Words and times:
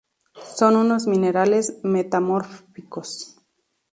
Son 0.55 0.77
unos 0.77 1.05
minerales 1.05 1.77
metamórficos. 1.83 3.37